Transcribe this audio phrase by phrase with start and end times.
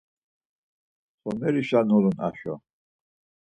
[1.21, 2.53] Somerişa nulun aşo?